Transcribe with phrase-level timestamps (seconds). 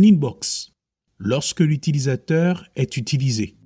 [0.00, 0.72] inbox
[1.18, 3.56] lorsque l'utilisateur est utilisé.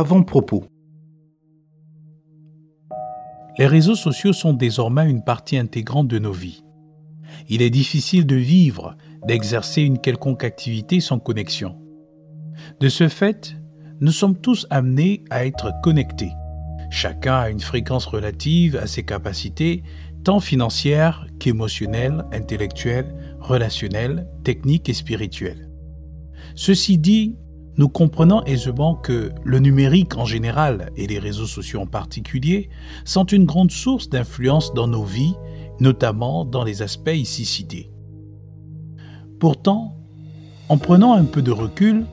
[0.00, 0.64] Avant-propos.
[3.58, 6.64] Les réseaux sociaux sont désormais une partie intégrante de nos vies.
[7.50, 11.76] Il est difficile de vivre, d'exercer une quelconque activité sans connexion.
[12.80, 13.56] De ce fait,
[14.00, 16.32] nous sommes tous amenés à être connectés.
[16.88, 19.82] Chacun a une fréquence relative à ses capacités,
[20.24, 25.68] tant financières qu'émotionnelles, intellectuelles, relationnelles, techniques et spirituelles.
[26.54, 27.36] Ceci dit,
[27.80, 32.68] nous comprenons aisément que le numérique en général et les réseaux sociaux en particulier
[33.06, 35.34] sont une grande source d'influence dans nos vies,
[35.80, 37.90] notamment dans les aspects ici cités.
[39.38, 39.96] Pourtant,
[40.68, 42.04] en prenant un peu de recul,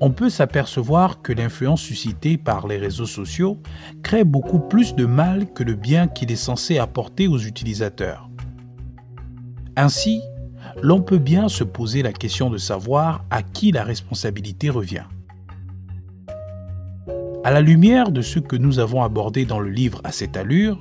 [0.00, 3.60] on peut s'apercevoir que l'influence suscitée par les réseaux sociaux
[4.02, 8.30] crée beaucoup plus de mal que le bien qu'il est censé apporter aux utilisateurs.
[9.76, 10.22] Ainsi,
[10.80, 15.04] l'on peut bien se poser la question de savoir à qui la responsabilité revient.
[17.44, 20.78] À la lumière de ce que nous avons abordé dans le livre à cette allure,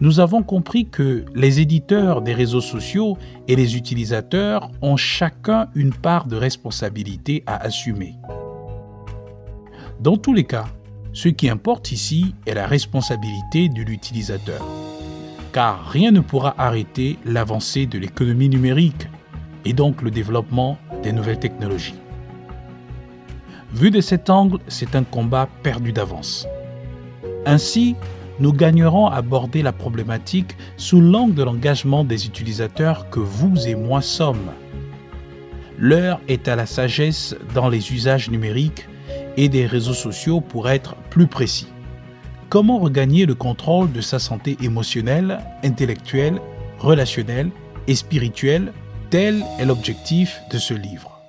[0.00, 5.92] nous avons compris que les éditeurs des réseaux sociaux et les utilisateurs ont chacun une
[5.92, 8.14] part de responsabilité à assumer.
[10.00, 10.64] Dans tous les cas,
[11.12, 14.64] ce qui importe ici est la responsabilité de l'utilisateur.
[15.52, 19.08] Car rien ne pourra arrêter l'avancée de l'économie numérique
[19.64, 21.94] et donc le développement des nouvelles technologies.
[23.72, 26.46] Vu de cet angle, c'est un combat perdu d'avance.
[27.46, 27.94] Ainsi,
[28.40, 33.74] nous gagnerons à aborder la problématique sous l'angle de l'engagement des utilisateurs que vous et
[33.74, 34.50] moi sommes.
[35.78, 38.88] L'heure est à la sagesse dans les usages numériques
[39.36, 41.68] et des réseaux sociaux pour être plus précis.
[42.48, 46.40] Comment regagner le contrôle de sa santé émotionnelle, intellectuelle,
[46.78, 47.50] relationnelle
[47.86, 48.72] et spirituelle
[49.10, 51.20] Tel est l'objectif de ce livre.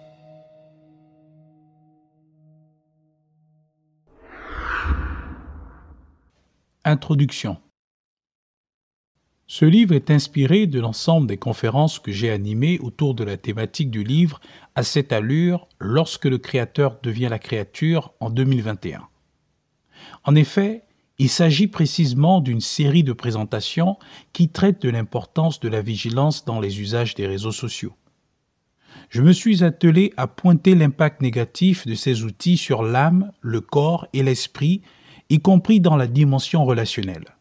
[6.86, 7.58] Introduction
[9.48, 13.90] Ce livre est inspiré de l'ensemble des conférences que j'ai animées autour de la thématique
[13.90, 14.40] du livre
[14.76, 19.08] à cette allure lorsque le créateur devient la créature en 2021.
[20.26, 20.84] En effet,
[21.22, 24.00] il s'agit précisément d'une série de présentations
[24.34, 27.94] qui traitent de l'importance de la vigilance dans les usages des réseaux sociaux.
[29.10, 34.08] Je me suis attelé à pointer l'impact négatif de ces outils sur l'âme, le corps
[34.14, 34.82] et l'esprit,
[35.30, 37.36] y compris dans la dimension relationnelle.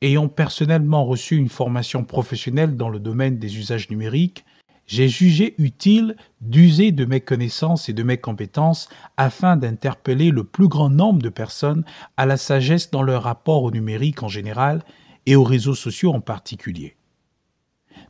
[0.00, 4.44] Ayant personnellement reçu une formation professionnelle dans le domaine des usages numériques,
[4.90, 10.66] j'ai jugé utile d'user de mes connaissances et de mes compétences afin d'interpeller le plus
[10.66, 11.84] grand nombre de personnes
[12.16, 14.82] à la sagesse dans leur rapport au numérique en général
[15.26, 16.96] et aux réseaux sociaux en particulier.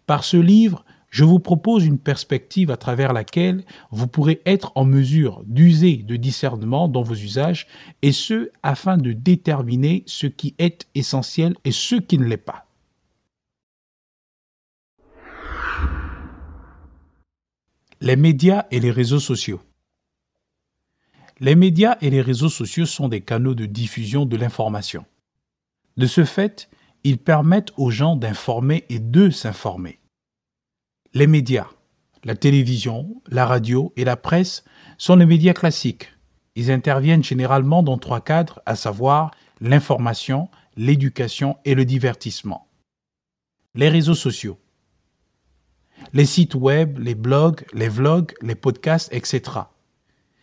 [0.06, 4.86] Par ce livre, je vous propose une perspective à travers laquelle vous pourrez être en
[4.86, 7.66] mesure d'user de discernement dans vos usages,
[8.00, 12.69] et ce afin de déterminer ce qui est essentiel et ce qui ne l'est pas.
[18.02, 19.60] Les médias et les réseaux sociaux.
[21.38, 25.04] Les médias et les réseaux sociaux sont des canaux de diffusion de l'information.
[25.98, 26.70] De ce fait,
[27.04, 30.00] ils permettent aux gens d'informer et de s'informer.
[31.12, 31.68] Les médias,
[32.24, 34.64] la télévision, la radio et la presse
[34.96, 36.08] sont les médias classiques.
[36.54, 39.30] Ils interviennent généralement dans trois cadres, à savoir
[39.60, 42.66] l'information, l'éducation et le divertissement.
[43.74, 44.58] Les réseaux sociaux
[46.12, 49.42] les sites web, les blogs, les vlogs, les podcasts, etc.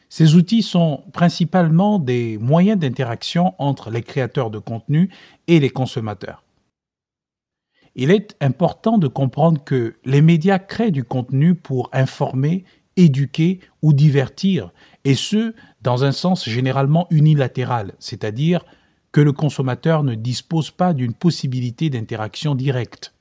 [0.10, 5.10] Ces outils sont principalement des moyens d'interaction entre les créateurs de contenu
[5.48, 6.44] et les consommateurs.
[7.96, 12.64] Il est important de comprendre que les médias créent du contenu pour informer,
[12.96, 14.72] éduquer ou divertir,
[15.04, 18.64] et ce, dans un sens généralement unilatéral, c'est-à-dire
[19.12, 23.14] que le consommateur ne dispose pas d'une possibilité d'interaction directe.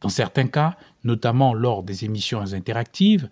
[0.00, 3.28] Dans certains cas, notamment lors des émissions interactives,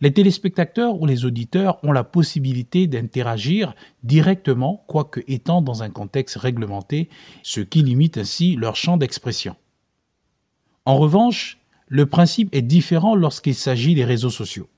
[0.00, 6.36] les téléspectateurs ou les auditeurs ont la possibilité d'interagir directement, quoique étant dans un contexte
[6.36, 7.10] réglementé,
[7.42, 9.56] ce qui limite ainsi leur champ d'expression.
[10.86, 14.68] En revanche, le principe est différent lorsqu'il s'agit des réseaux sociaux.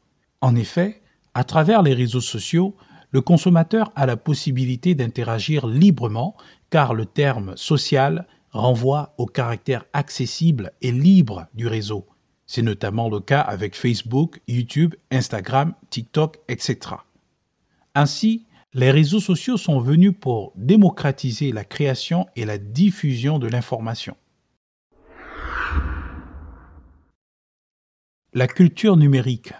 [0.40, 1.02] En effet,
[1.34, 2.74] à travers les réseaux sociaux,
[3.12, 6.34] le consommateur a la possibilité d'interagir librement
[6.70, 12.06] car le terme social renvoie au caractère accessible et libre du réseau.
[12.46, 16.96] C'est notamment le cas avec Facebook, YouTube, Instagram, TikTok, etc.
[17.94, 24.16] Ainsi, les réseaux sociaux sont venus pour démocratiser la création et la diffusion de l'information.
[28.34, 29.52] La culture numérique.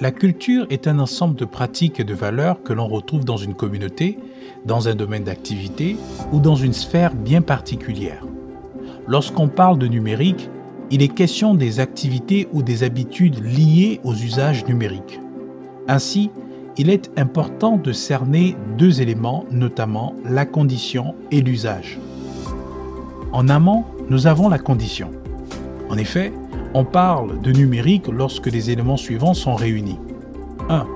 [0.00, 3.54] La culture est un ensemble de pratiques et de valeurs que l'on retrouve dans une
[3.54, 4.16] communauté,
[4.64, 5.96] dans un domaine d'activité
[6.32, 8.24] ou dans une sphère bien particulière.
[9.08, 10.48] Lorsqu'on parle de numérique,
[10.92, 15.18] il est question des activités ou des habitudes liées aux usages numériques.
[15.88, 16.30] Ainsi,
[16.76, 21.98] il est important de cerner deux éléments, notamment la condition et l'usage.
[23.32, 25.10] En amont, nous avons la condition.
[25.90, 26.32] En effet,
[26.74, 29.98] on parle de numérique lorsque les éléments suivants sont réunis.
[30.68, 30.86] 1.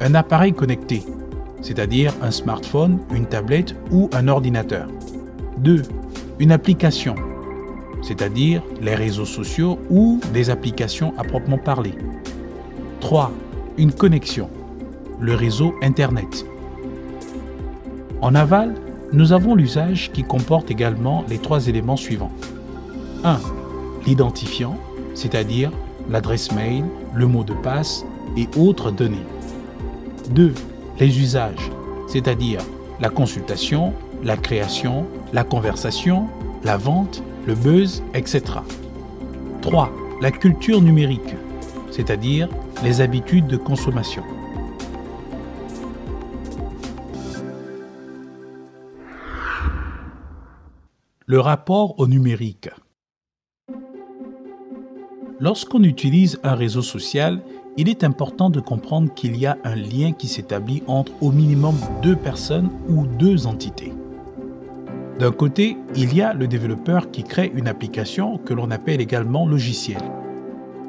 [0.00, 1.02] Un appareil connecté,
[1.60, 4.88] c'est-à-dire un smartphone, une tablette ou un ordinateur.
[5.58, 5.82] 2.
[6.38, 7.14] Une application,
[8.02, 11.94] c'est-à-dire les réseaux sociaux ou des applications à proprement parler.
[13.00, 13.30] 3.
[13.78, 14.48] Une connexion,
[15.20, 16.46] le réseau Internet.
[18.20, 18.74] En aval,
[19.12, 22.32] nous avons l'usage qui comporte également les trois éléments suivants.
[23.24, 23.38] 1.
[24.06, 24.76] L'identifiant,
[25.14, 25.70] c'est-à-dire
[26.10, 28.04] l'adresse mail, le mot de passe
[28.36, 29.26] et autres données.
[30.30, 30.52] 2.
[30.98, 31.70] Les usages,
[32.08, 32.60] c'est-à-dire
[33.00, 33.92] la consultation,
[34.22, 36.28] la création, la conversation,
[36.62, 38.42] la vente, le buzz, etc.
[39.62, 39.92] 3.
[40.20, 41.34] La culture numérique,
[41.90, 42.48] c'est-à-dire
[42.84, 44.22] les habitudes de consommation.
[51.26, 52.68] Le rapport au numérique.
[55.42, 57.40] Lorsqu'on utilise un réseau social,
[57.76, 61.74] il est important de comprendre qu'il y a un lien qui s'établit entre au minimum
[62.00, 63.92] deux personnes ou deux entités.
[65.18, 69.44] D'un côté, il y a le développeur qui crée une application que l'on appelle également
[69.44, 69.98] logiciel.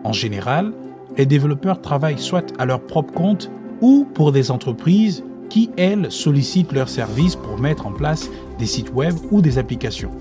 [0.03, 0.71] En général,
[1.17, 3.49] les développeurs travaillent soit à leur propre compte
[3.81, 8.29] ou pour des entreprises qui, elles, sollicitent leurs services pour mettre en place
[8.59, 10.11] des sites web ou des applications.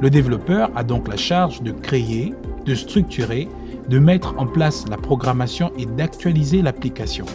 [0.00, 3.48] Le développeur a donc la charge de créer, de structurer,
[3.88, 7.26] de mettre en place la programmation et d'actualiser l'application.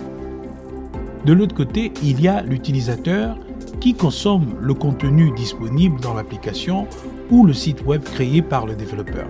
[1.26, 3.38] De l'autre côté, il y a l'utilisateur
[3.80, 6.88] qui consomme le contenu disponible dans l'application
[7.30, 9.28] ou le site web créé par le développeur.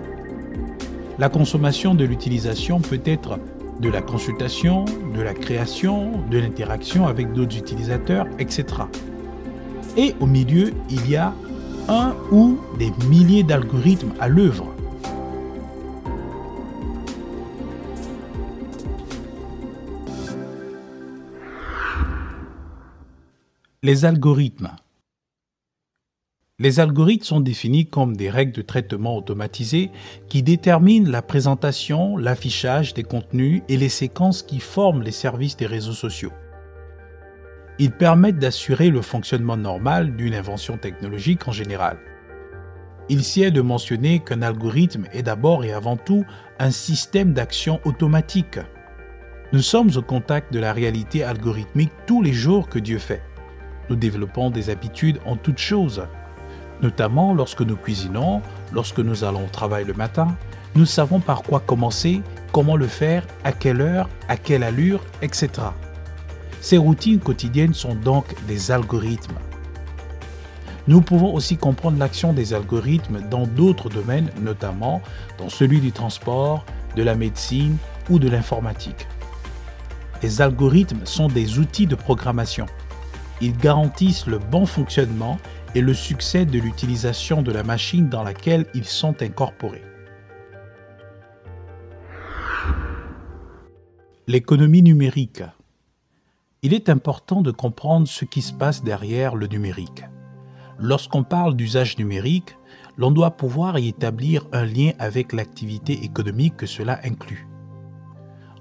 [1.18, 3.38] La consommation de l'utilisation peut être
[3.80, 4.84] de la consultation,
[5.14, 8.64] de la création, de l'interaction avec d'autres utilisateurs, etc.
[9.96, 11.34] Et au milieu, il y a
[11.88, 14.66] un ou des milliers d'algorithmes à l'œuvre
[23.88, 24.72] Les algorithmes.
[26.58, 29.90] Les algorithmes sont définis comme des règles de traitement automatisées
[30.28, 35.64] qui déterminent la présentation, l'affichage des contenus et les séquences qui forment les services des
[35.64, 36.34] réseaux sociaux.
[37.78, 41.96] Ils permettent d'assurer le fonctionnement normal d'une invention technologique en général.
[43.08, 46.26] Il s'y est de mentionner qu'un algorithme est d'abord et avant tout
[46.58, 48.58] un système d'action automatique.
[49.54, 53.22] Nous sommes au contact de la réalité algorithmique tous les jours que Dieu fait.
[53.90, 56.02] Nous développons des habitudes en toutes choses,
[56.82, 58.42] notamment lorsque nous cuisinons,
[58.72, 60.36] lorsque nous allons au travail le matin.
[60.74, 62.20] Nous savons par quoi commencer,
[62.52, 65.50] comment le faire, à quelle heure, à quelle allure, etc.
[66.60, 69.38] Ces routines quotidiennes sont donc des algorithmes.
[70.86, 75.02] Nous pouvons aussi comprendre l'action des algorithmes dans d'autres domaines, notamment
[75.38, 76.64] dans celui du transport,
[76.96, 77.76] de la médecine
[78.08, 79.06] ou de l'informatique.
[80.22, 82.66] Les algorithmes sont des outils de programmation.
[83.40, 85.38] Ils garantissent le bon fonctionnement
[85.74, 89.82] et le succès de l'utilisation de la machine dans laquelle ils sont incorporés.
[94.26, 95.42] L'économie numérique.
[96.62, 100.04] Il est important de comprendre ce qui se passe derrière le numérique.
[100.78, 102.56] Lorsqu'on parle d'usage numérique,
[102.96, 107.46] l'on doit pouvoir y établir un lien avec l'activité économique que cela inclut.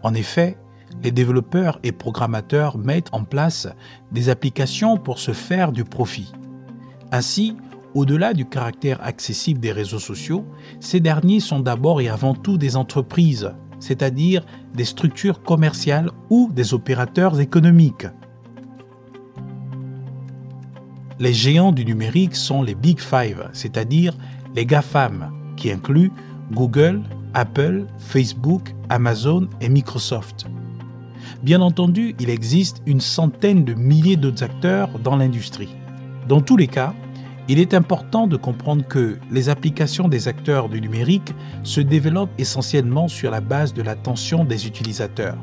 [0.03, 0.57] En effet,
[1.03, 3.67] les développeurs et programmateurs mettent en place
[4.11, 6.31] des applications pour se faire du profit.
[7.11, 7.55] Ainsi,
[7.93, 10.45] au-delà du caractère accessible des réseaux sociaux,
[10.79, 16.73] ces derniers sont d'abord et avant tout des entreprises, c'est-à-dire des structures commerciales ou des
[16.73, 18.07] opérateurs économiques.
[21.19, 24.13] Les géants du numérique sont les Big Five, c'est-à-dire
[24.55, 26.11] les GAFAM, qui incluent
[26.51, 27.01] Google,
[27.33, 30.45] Apple, Facebook, Amazon et Microsoft.
[31.43, 35.75] Bien entendu, il existe une centaine de milliers d'autres acteurs dans l'industrie.
[36.27, 36.93] Dans tous les cas,
[37.49, 41.33] il est important de comprendre que les applications des acteurs du numérique
[41.63, 45.37] se développent essentiellement sur la base de l'attention des utilisateurs.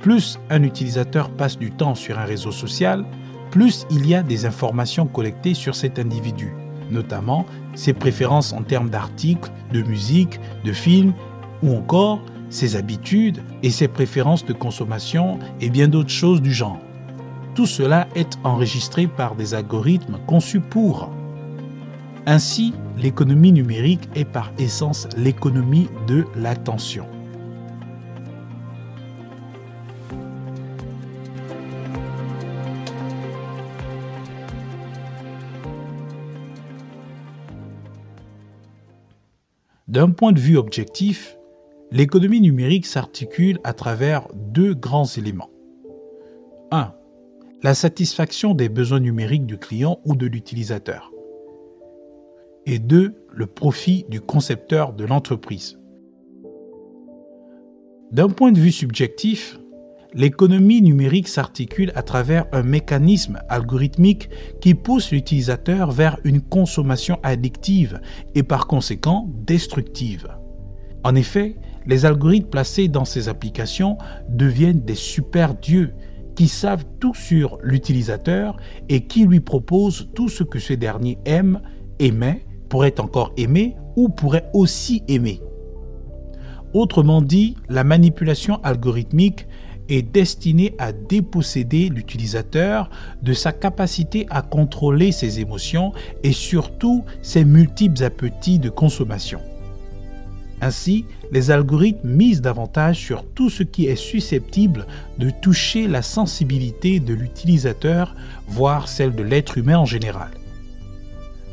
[0.00, 3.04] Plus un utilisateur passe du temps sur un réseau social,
[3.50, 6.52] plus il y a des informations collectées sur cet individu,
[6.90, 11.14] notamment ses préférences en termes d'articles, de musique, de films
[11.62, 12.20] ou encore
[12.54, 16.78] ses habitudes et ses préférences de consommation et bien d'autres choses du genre.
[17.56, 21.10] Tout cela est enregistré par des algorithmes conçus pour.
[22.26, 27.06] Ainsi, l'économie numérique est par essence l'économie de l'attention.
[39.88, 41.36] D'un point de vue objectif,
[41.94, 45.50] l'économie numérique s'articule à travers deux grands éléments.
[46.72, 46.92] 1.
[47.62, 51.12] La satisfaction des besoins numériques du client ou de l'utilisateur.
[52.66, 53.14] Et 2.
[53.30, 55.78] Le profit du concepteur de l'entreprise.
[58.10, 59.60] D'un point de vue subjectif,
[60.14, 68.00] l'économie numérique s'articule à travers un mécanisme algorithmique qui pousse l'utilisateur vers une consommation addictive
[68.34, 70.26] et par conséquent destructive.
[71.04, 73.98] En effet, les algorithmes placés dans ces applications
[74.28, 75.92] deviennent des super dieux
[76.34, 78.56] qui savent tout sur l'utilisateur
[78.88, 81.60] et qui lui proposent tout ce que ce dernier aime,
[81.98, 85.40] aimait, pourrait encore aimer ou pourrait aussi aimer.
[86.72, 89.46] Autrement dit, la manipulation algorithmique
[89.88, 92.90] est destiné à déposséder l'utilisateur
[93.22, 95.92] de sa capacité à contrôler ses émotions
[96.24, 99.40] et surtout ses multiples appétits de consommation.
[100.64, 104.86] Ainsi, les algorithmes misent davantage sur tout ce qui est susceptible
[105.18, 108.16] de toucher la sensibilité de l'utilisateur,
[108.48, 110.30] voire celle de l'être humain en général.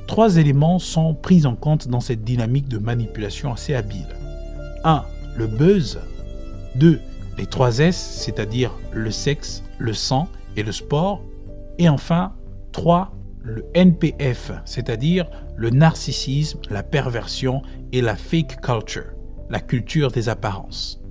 [0.08, 4.08] Trois éléments sont pris en compte dans cette dynamique de manipulation assez habile.
[4.86, 5.04] 1.
[5.36, 6.00] Le buzz.
[6.76, 7.02] 2
[7.38, 11.22] les trois S, c'est-à-dire le sexe, le sang et le sport.
[11.80, 12.34] Et enfin,
[12.72, 15.26] 3, le NPF, c'est-à-dire
[15.56, 17.62] le narcissisme, la perversion
[17.94, 19.14] et la fake culture,
[19.50, 21.02] la culture des apparences.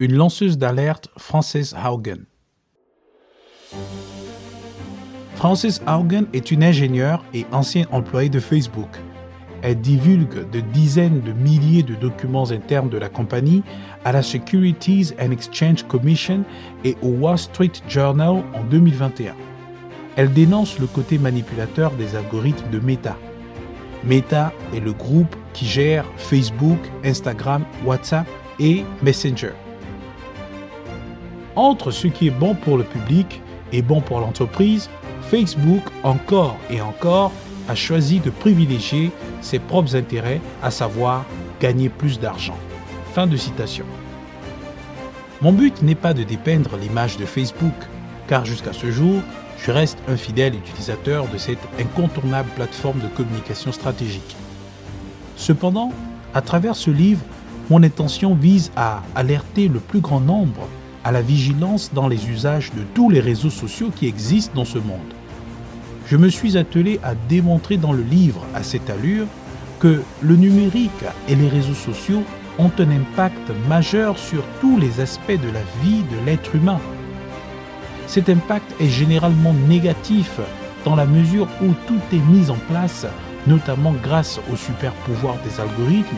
[0.00, 2.24] Une lanceuse d'alerte, Frances Haugen.
[5.34, 8.90] Frances Haugen est une ingénieure et ancienne employée de Facebook.
[9.62, 13.62] Elle divulgue de dizaines de milliers de documents internes de la compagnie
[14.04, 16.44] à la Securities and Exchange Commission
[16.84, 19.34] et au Wall Street Journal en 2021.
[20.16, 23.16] Elle dénonce le côté manipulateur des algorithmes de Meta.
[24.04, 28.26] Meta est le groupe qui gère Facebook, Instagram, WhatsApp
[28.60, 29.52] et Messenger.
[31.56, 34.88] Entre ce qui est bon pour le public et bon pour l'entreprise,
[35.22, 37.32] Facebook, encore et encore,
[37.68, 39.10] a choisi de privilégier
[39.40, 41.24] ses propres intérêts, à savoir
[41.60, 42.56] gagner plus d'argent.
[43.14, 43.84] Fin de citation.
[45.40, 47.74] Mon but n'est pas de dépeindre l'image de Facebook,
[48.26, 49.20] car jusqu'à ce jour,
[49.58, 54.36] je reste un fidèle utilisateur de cette incontournable plateforme de communication stratégique.
[55.36, 55.92] Cependant,
[56.34, 57.22] à travers ce livre,
[57.70, 60.68] mon intention vise à alerter le plus grand nombre
[61.04, 64.78] à la vigilance dans les usages de tous les réseaux sociaux qui existent dans ce
[64.78, 65.14] monde.
[66.10, 69.26] Je me suis attelé à démontrer dans le livre à cette allure
[69.78, 72.22] que le numérique et les réseaux sociaux
[72.58, 76.80] ont un impact majeur sur tous les aspects de la vie de l'être humain.
[78.06, 80.40] Cet impact est généralement négatif
[80.86, 83.04] dans la mesure où tout est mis en place,
[83.46, 86.16] notamment grâce au super pouvoir des algorithmes,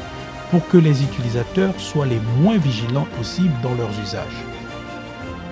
[0.52, 4.44] pour que les utilisateurs soient les moins vigilants possibles dans leurs usages.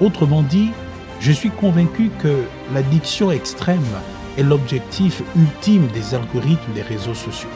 [0.00, 0.70] Autrement dit,
[1.18, 3.82] je suis convaincu que l'addiction extrême
[4.38, 7.50] est l'objectif ultime des algorithmes des réseaux sociaux.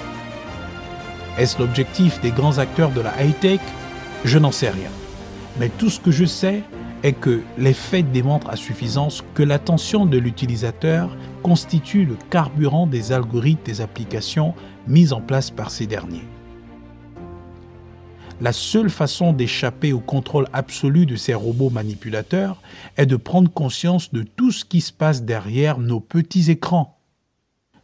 [1.39, 3.61] Est-ce l'objectif des grands acteurs de la high-tech?
[4.25, 4.91] Je n'en sais rien.
[5.59, 6.63] Mais tout ce que je sais
[7.03, 13.13] est que les faits démontrent à suffisance que l'attention de l'utilisateur constitue le carburant des
[13.13, 14.55] algorithmes des applications
[14.87, 16.27] mises en place par ces derniers.
[18.43, 22.61] La seule façon d'échapper au contrôle absolu de ces robots manipulateurs
[22.97, 26.99] est de prendre conscience de tout ce qui se passe derrière nos petits écrans.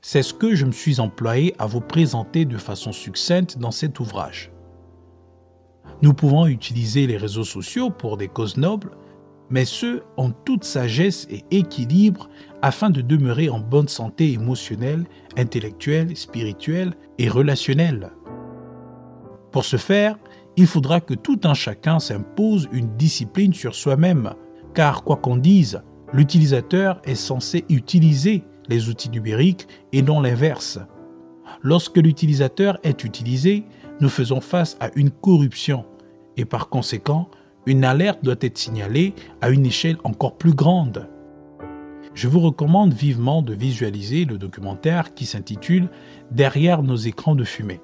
[0.00, 4.00] C'est ce que je me suis employé à vous présenter de façon succincte dans cet
[4.00, 4.50] ouvrage.
[6.02, 8.90] Nous pouvons utiliser les réseaux sociaux pour des causes nobles,
[9.50, 12.28] mais ce en toute sagesse et équilibre
[12.62, 15.04] afin de demeurer en bonne santé émotionnelle,
[15.36, 18.10] intellectuelle, spirituelle et relationnelle.
[19.52, 20.18] Pour ce faire,
[20.58, 24.32] il faudra que tout un chacun s'impose une discipline sur soi-même,
[24.74, 30.80] car quoi qu'on dise, l'utilisateur est censé utiliser les outils numériques et non l'inverse.
[31.62, 33.66] Lorsque l'utilisateur est utilisé,
[34.00, 35.84] nous faisons face à une corruption
[36.36, 37.28] et par conséquent,
[37.66, 41.08] une alerte doit être signalée à une échelle encore plus grande.
[42.14, 45.88] Je vous recommande vivement de visualiser le documentaire qui s'intitule
[46.32, 47.80] Derrière nos écrans de fumée,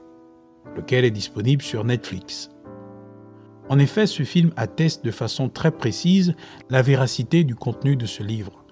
[0.77, 2.51] lequel est disponible sur Netflix.
[3.71, 6.35] En effet, ce film atteste de façon très précise
[6.69, 8.65] la véracité du contenu de ce livre.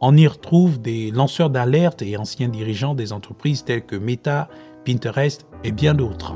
[0.00, 4.48] On y retrouve des lanceurs d'alerte et anciens dirigeants des entreprises telles que Meta,
[4.84, 6.34] Pinterest et bien d'autres.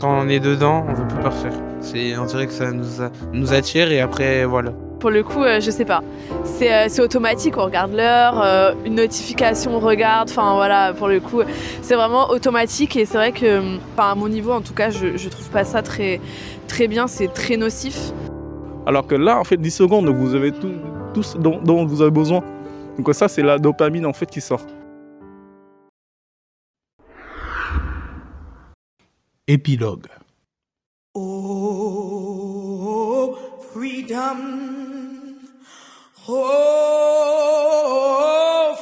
[0.00, 1.52] Quand on est dedans, on veut plus partir.
[2.18, 4.72] On dirait que ça nous attire et après, voilà.
[5.04, 6.02] Pour le coup, euh, je sais pas.
[6.44, 10.30] C'est, euh, c'est automatique, on regarde l'heure, euh, une notification, on regarde.
[10.30, 11.42] Enfin voilà, pour le coup,
[11.82, 15.18] c'est vraiment automatique et c'est vrai que, enfin, à mon niveau en tout cas, je,
[15.18, 16.22] je trouve pas ça très,
[16.68, 17.06] très bien.
[17.06, 18.12] C'est très nocif.
[18.86, 20.72] Alors que là, en fait, 10 secondes, vous avez tout,
[21.12, 22.42] tout ce dont, dont vous avez besoin.
[22.96, 24.62] Donc ça, c'est la dopamine en fait qui sort.
[29.46, 30.06] Épilogue.
[31.14, 32.24] Oh,
[33.74, 34.83] freedom.
[36.26, 36.40] Oh,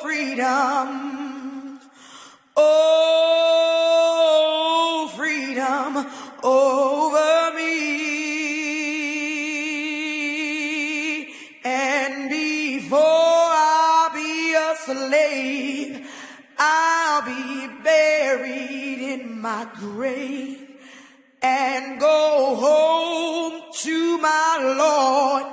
[0.00, 1.80] freedom.
[2.56, 3.82] Oh,
[5.16, 6.06] freedom
[6.44, 7.72] over me.
[11.64, 16.08] And before I be a slave,
[16.58, 20.68] I'll be buried in my grave
[21.42, 25.51] and go home to my Lord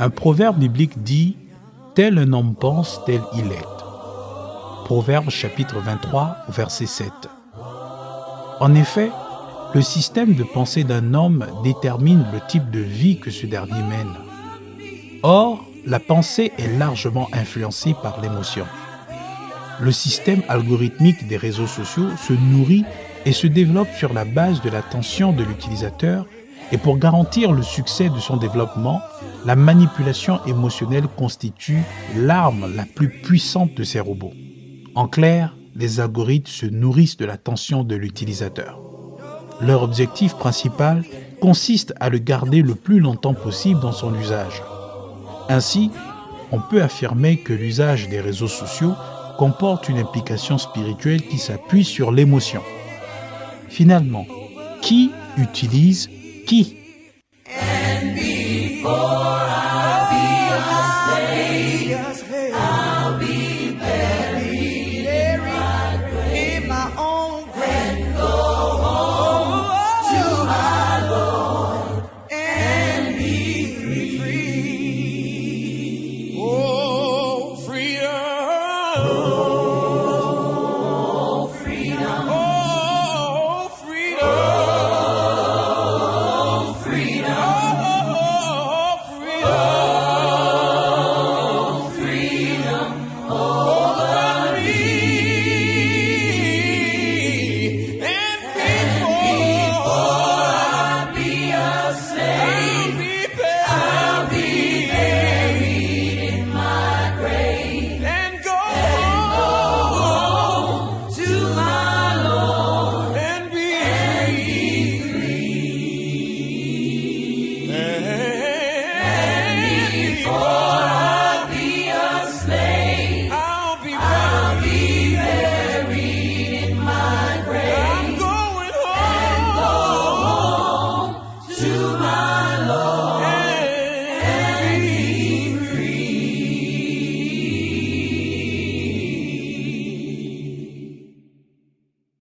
[0.00, 1.36] Un proverbe biblique dit
[1.96, 3.76] Tel un homme pense, tel il est.
[4.84, 7.10] Proverbe chapitre 23, verset 7.
[8.60, 9.10] En effet,
[9.74, 14.14] le système de pensée d'un homme détermine le type de vie que ce dernier mène.
[15.24, 18.66] Or, la pensée est largement influencée par l'émotion.
[19.80, 22.84] Le système algorithmique des réseaux sociaux se nourrit
[23.26, 26.24] et se développe sur la base de l'attention de l'utilisateur
[26.70, 29.00] et pour garantir le succès de son développement,
[29.44, 31.82] la manipulation émotionnelle constitue
[32.16, 34.32] l'arme la plus puissante de ces robots.
[34.94, 38.80] En clair, les algorithmes se nourrissent de l'attention de l'utilisateur.
[39.60, 41.04] Leur objectif principal
[41.40, 44.62] consiste à le garder le plus longtemps possible dans son usage.
[45.48, 45.90] Ainsi,
[46.52, 48.94] on peut affirmer que l'usage des réseaux sociaux
[49.38, 52.62] comporte une implication spirituelle qui s'appuie sur l'émotion.
[53.68, 54.26] Finalement,
[54.82, 56.08] qui utilise
[56.46, 56.76] qui?
[58.88, 59.67] for I